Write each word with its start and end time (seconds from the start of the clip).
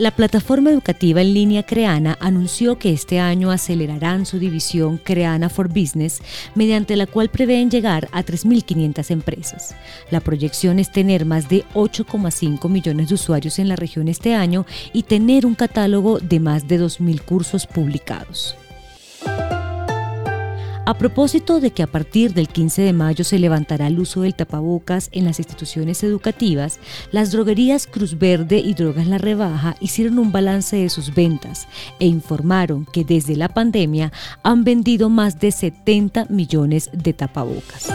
La 0.00 0.12
plataforma 0.12 0.70
educativa 0.70 1.20
en 1.20 1.34
línea 1.34 1.62
Creana 1.62 2.16
anunció 2.22 2.78
que 2.78 2.90
este 2.90 3.20
año 3.20 3.50
acelerarán 3.50 4.24
su 4.24 4.38
división 4.38 4.96
Creana 4.96 5.50
for 5.50 5.68
Business, 5.68 6.22
mediante 6.54 6.96
la 6.96 7.06
cual 7.06 7.28
prevén 7.28 7.70
llegar 7.70 8.08
a 8.10 8.24
3.500 8.24 9.10
empresas. 9.10 9.76
La 10.10 10.20
proyección 10.20 10.78
es 10.78 10.90
tener 10.90 11.26
más 11.26 11.50
de 11.50 11.66
8,5 11.74 12.66
millones 12.70 13.10
de 13.10 13.14
usuarios 13.14 13.58
en 13.58 13.68
la 13.68 13.76
región 13.76 14.08
este 14.08 14.34
año 14.34 14.64
y 14.94 15.02
tener 15.02 15.44
un 15.44 15.54
catálogo 15.54 16.18
de 16.18 16.40
más 16.40 16.66
de 16.66 16.80
2.000 16.80 17.20
cursos 17.20 17.66
publicados. 17.66 18.56
A 20.86 20.94
propósito 20.94 21.60
de 21.60 21.72
que 21.72 21.82
a 21.82 21.86
partir 21.86 22.32
del 22.32 22.48
15 22.48 22.82
de 22.82 22.92
mayo 22.92 23.22
se 23.22 23.38
levantará 23.38 23.86
el 23.86 24.00
uso 24.00 24.22
del 24.22 24.34
tapabocas 24.34 25.10
en 25.12 25.24
las 25.24 25.38
instituciones 25.38 26.02
educativas, 26.02 26.80
las 27.12 27.30
droguerías 27.30 27.86
Cruz 27.86 28.18
Verde 28.18 28.58
y 28.58 28.74
Drogas 28.74 29.06
La 29.06 29.18
Rebaja 29.18 29.76
hicieron 29.80 30.18
un 30.18 30.32
balance 30.32 30.76
de 30.76 30.88
sus 30.88 31.14
ventas 31.14 31.68
e 31.98 32.06
informaron 32.06 32.86
que 32.86 33.04
desde 33.04 33.36
la 33.36 33.48
pandemia 33.48 34.10
han 34.42 34.64
vendido 34.64 35.10
más 35.10 35.38
de 35.38 35.52
70 35.52 36.26
millones 36.30 36.90
de 36.92 37.12
tapabocas. 37.12 37.88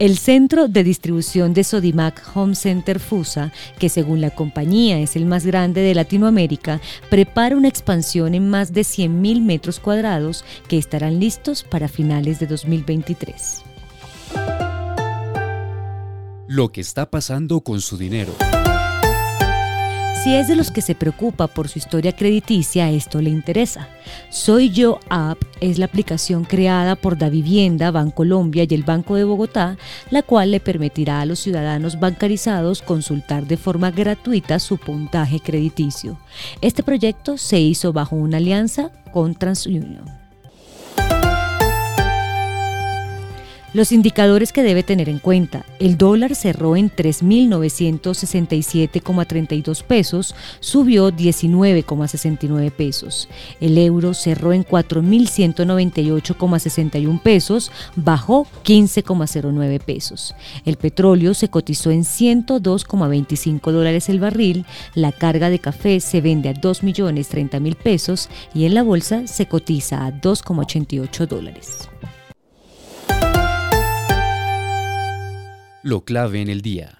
El 0.00 0.18
centro 0.18 0.66
de 0.66 0.82
distribución 0.82 1.54
de 1.54 1.62
Sodimac 1.62 2.20
Home 2.34 2.56
Center 2.56 2.98
FUSA, 2.98 3.52
que 3.78 3.88
según 3.88 4.20
la 4.20 4.30
compañía 4.30 4.98
es 4.98 5.14
el 5.14 5.24
más 5.24 5.46
grande 5.46 5.82
de 5.82 5.94
Latinoamérica, 5.94 6.80
prepara 7.10 7.56
una 7.56 7.68
expansión 7.68 8.34
en 8.34 8.50
más 8.50 8.72
de 8.72 8.80
100.000 8.80 9.40
metros 9.40 9.78
cuadrados 9.78 10.44
que 10.66 10.78
estarán 10.78 11.20
listos 11.20 11.62
para 11.62 11.86
finales 11.86 12.40
de 12.40 12.48
2023. 12.48 13.62
Lo 16.48 16.72
que 16.72 16.80
está 16.80 17.08
pasando 17.08 17.60
con 17.60 17.80
su 17.80 17.96
dinero. 17.96 18.32
Si 20.24 20.34
es 20.34 20.48
de 20.48 20.56
los 20.56 20.70
que 20.70 20.80
se 20.80 20.94
preocupa 20.94 21.48
por 21.48 21.68
su 21.68 21.78
historia 21.78 22.16
crediticia, 22.16 22.90
esto 22.90 23.20
le 23.20 23.28
interesa. 23.28 23.90
Soy 24.30 24.70
Yo 24.70 24.98
App 25.10 25.36
es 25.60 25.78
la 25.78 25.84
aplicación 25.84 26.44
creada 26.44 26.96
por 26.96 27.18
Da 27.18 27.28
Vivienda, 27.28 27.90
Bancolombia 27.90 28.64
y 28.66 28.74
el 28.74 28.84
Banco 28.84 29.16
de 29.16 29.24
Bogotá, 29.24 29.76
la 30.08 30.22
cual 30.22 30.52
le 30.52 30.60
permitirá 30.60 31.20
a 31.20 31.26
los 31.26 31.40
ciudadanos 31.40 32.00
bancarizados 32.00 32.80
consultar 32.80 33.46
de 33.46 33.58
forma 33.58 33.90
gratuita 33.90 34.58
su 34.60 34.78
puntaje 34.78 35.40
crediticio. 35.40 36.18
Este 36.62 36.82
proyecto 36.82 37.36
se 37.36 37.60
hizo 37.60 37.92
bajo 37.92 38.16
una 38.16 38.38
alianza 38.38 38.92
con 39.12 39.34
TransUnion. 39.34 40.23
Los 43.74 43.90
indicadores 43.90 44.52
que 44.52 44.62
debe 44.62 44.84
tener 44.84 45.08
en 45.08 45.18
cuenta. 45.18 45.66
El 45.80 45.98
dólar 45.98 46.36
cerró 46.36 46.76
en 46.76 46.92
3.967,32 46.92 49.82
pesos, 49.82 50.36
subió 50.60 51.10
19,69 51.10 52.70
pesos. 52.70 53.28
El 53.60 53.76
euro 53.76 54.14
cerró 54.14 54.52
en 54.52 54.64
4.198,61 54.64 57.20
pesos, 57.20 57.72
bajó 57.96 58.46
15,09 58.64 59.80
pesos. 59.80 60.36
El 60.64 60.76
petróleo 60.76 61.34
se 61.34 61.48
cotizó 61.48 61.90
en 61.90 62.04
102,25 62.04 63.72
dólares 63.72 64.08
el 64.08 64.20
barril. 64.20 64.64
La 64.94 65.10
carga 65.10 65.50
de 65.50 65.58
café 65.58 65.98
se 65.98 66.20
vende 66.20 66.48
a 66.48 66.54
2.030.000 66.54 67.74
pesos 67.74 68.28
y 68.54 68.66
en 68.66 68.74
la 68.74 68.84
bolsa 68.84 69.26
se 69.26 69.46
cotiza 69.46 70.06
a 70.06 70.12
2,88 70.12 71.26
dólares. 71.26 71.88
Lo 75.84 76.02
clave 76.02 76.40
en 76.40 76.48
el 76.48 76.62
día. 76.62 76.98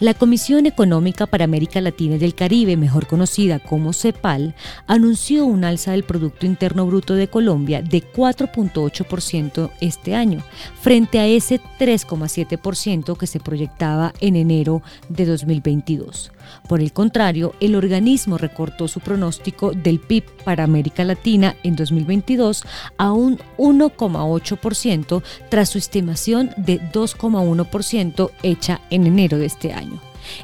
La 0.00 0.14
Comisión 0.14 0.66
Económica 0.66 1.28
para 1.28 1.44
América 1.44 1.80
Latina 1.80 2.16
y 2.16 2.18
del 2.18 2.34
Caribe, 2.34 2.76
mejor 2.76 3.06
conocida 3.06 3.60
como 3.60 3.92
CEPAL, 3.92 4.56
anunció 4.88 5.46
un 5.46 5.62
alza 5.62 5.92
del 5.92 6.02
Producto 6.02 6.44
Interno 6.44 6.86
Bruto 6.86 7.14
de 7.14 7.28
Colombia 7.28 7.82
de 7.82 8.02
4.8% 8.02 9.70
este 9.80 10.16
año, 10.16 10.42
frente 10.80 11.20
a 11.20 11.28
ese 11.28 11.60
3.7% 11.78 13.16
que 13.16 13.28
se 13.28 13.38
proyectaba 13.38 14.12
en 14.20 14.34
enero 14.34 14.82
de 15.08 15.24
2022. 15.24 16.32
Por 16.68 16.80
el 16.80 16.92
contrario, 16.92 17.54
el 17.60 17.74
organismo 17.74 18.38
recortó 18.38 18.88
su 18.88 19.00
pronóstico 19.00 19.72
del 19.72 20.00
PIB 20.00 20.24
para 20.44 20.64
América 20.64 21.04
Latina 21.04 21.56
en 21.62 21.76
2022 21.76 22.64
a 22.98 23.12
un 23.12 23.38
1,8% 23.58 25.22
tras 25.48 25.68
su 25.70 25.78
estimación 25.78 26.50
de 26.56 26.80
2,1% 26.92 28.30
hecha 28.42 28.80
en 28.90 29.06
enero 29.06 29.38
de 29.38 29.46
este 29.46 29.72
año. 29.72 30.00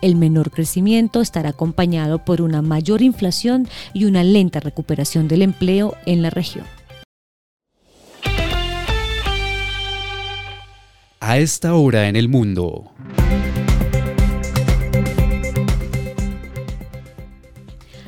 El 0.00 0.16
menor 0.16 0.50
crecimiento 0.50 1.20
estará 1.20 1.50
acompañado 1.50 2.24
por 2.24 2.40
una 2.40 2.62
mayor 2.62 3.02
inflación 3.02 3.68
y 3.92 4.04
una 4.04 4.24
lenta 4.24 4.60
recuperación 4.60 5.28
del 5.28 5.42
empleo 5.42 5.94
en 6.06 6.22
la 6.22 6.30
región. 6.30 6.64
A 11.20 11.38
esta 11.38 11.74
hora 11.74 12.08
en 12.08 12.16
el 12.16 12.28
mundo. 12.28 12.92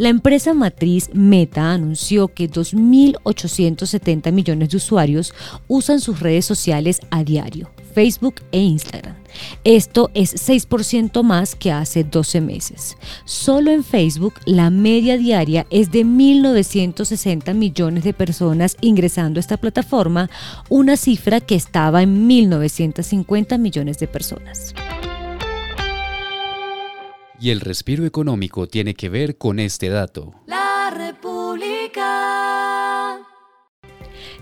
La 0.00 0.08
empresa 0.08 0.54
matriz 0.54 1.10
Meta 1.12 1.72
anunció 1.72 2.28
que 2.28 2.50
2.870 2.50 4.32
millones 4.32 4.70
de 4.70 4.78
usuarios 4.78 5.34
usan 5.68 6.00
sus 6.00 6.20
redes 6.20 6.46
sociales 6.46 7.00
a 7.10 7.22
diario, 7.22 7.70
Facebook 7.92 8.36
e 8.50 8.60
Instagram. 8.60 9.14
Esto 9.62 10.10
es 10.14 10.48
6% 10.48 11.22
más 11.22 11.54
que 11.54 11.70
hace 11.70 12.02
12 12.02 12.40
meses. 12.40 12.96
Solo 13.26 13.72
en 13.72 13.84
Facebook 13.84 14.36
la 14.46 14.70
media 14.70 15.18
diaria 15.18 15.66
es 15.68 15.90
de 15.90 16.06
1.960 16.06 17.52
millones 17.52 18.02
de 18.02 18.14
personas 18.14 18.78
ingresando 18.80 19.38
a 19.38 19.42
esta 19.42 19.58
plataforma, 19.58 20.30
una 20.70 20.96
cifra 20.96 21.42
que 21.42 21.56
estaba 21.56 22.02
en 22.02 22.26
1.950 22.26 23.58
millones 23.58 23.98
de 23.98 24.08
personas. 24.08 24.74
Y 27.40 27.50
el 27.50 27.60
respiro 27.60 28.04
económico 28.04 28.66
tiene 28.66 28.92
que 28.94 29.08
ver 29.08 29.38
con 29.38 29.58
este 29.60 29.88
dato. 29.88 30.34
La 30.46 30.90
República. 30.94 32.10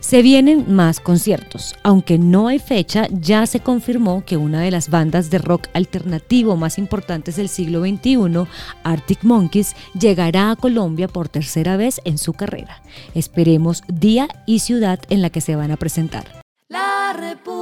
Se 0.00 0.22
vienen 0.22 0.74
más 0.74 0.98
conciertos. 0.98 1.76
Aunque 1.84 2.18
no 2.18 2.48
hay 2.48 2.58
fecha, 2.58 3.06
ya 3.10 3.46
se 3.46 3.60
confirmó 3.60 4.24
que 4.24 4.36
una 4.36 4.62
de 4.62 4.72
las 4.72 4.90
bandas 4.90 5.30
de 5.30 5.38
rock 5.38 5.68
alternativo 5.74 6.56
más 6.56 6.76
importantes 6.78 7.36
del 7.36 7.48
siglo 7.48 7.82
XXI, 7.82 8.48
Arctic 8.82 9.22
Monkeys, 9.22 9.76
llegará 9.98 10.50
a 10.50 10.56
Colombia 10.56 11.06
por 11.06 11.28
tercera 11.28 11.76
vez 11.76 12.00
en 12.04 12.18
su 12.18 12.32
carrera. 12.32 12.82
Esperemos 13.14 13.82
día 13.86 14.28
y 14.44 14.58
ciudad 14.58 14.98
en 15.08 15.22
la 15.22 15.30
que 15.30 15.40
se 15.40 15.54
van 15.54 15.70
a 15.70 15.76
presentar. 15.76 16.42
La 16.68 17.12
República. 17.12 17.57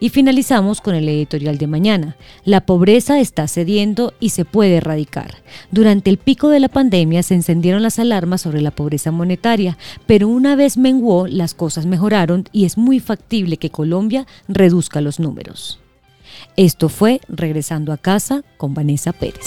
Y 0.00 0.08
finalizamos 0.08 0.80
con 0.80 0.94
el 0.94 1.08
editorial 1.08 1.58
de 1.58 1.66
mañana. 1.66 2.16
La 2.44 2.62
pobreza 2.62 3.20
está 3.20 3.46
cediendo 3.46 4.14
y 4.18 4.30
se 4.30 4.46
puede 4.46 4.76
erradicar. 4.76 5.36
Durante 5.70 6.10
el 6.10 6.16
pico 6.16 6.48
de 6.48 6.58
la 6.58 6.68
pandemia 6.68 7.22
se 7.22 7.34
encendieron 7.34 7.82
las 7.82 7.98
alarmas 7.98 8.40
sobre 8.40 8.62
la 8.62 8.70
pobreza 8.70 9.12
monetaria, 9.12 9.76
pero 10.06 10.26
una 10.26 10.56
vez 10.56 10.78
menguó, 10.78 11.26
las 11.26 11.54
cosas 11.54 11.86
mejoraron 11.86 12.44
y 12.50 12.64
es 12.64 12.78
muy 12.78 12.98
factible 12.98 13.58
que 13.58 13.70
Colombia 13.70 14.26
reduzca 14.48 15.00
los 15.00 15.20
números. 15.20 15.78
Esto 16.56 16.88
fue 16.88 17.20
Regresando 17.28 17.92
a 17.92 17.98
casa 17.98 18.42
con 18.56 18.74
Vanessa 18.74 19.12
Pérez. 19.12 19.46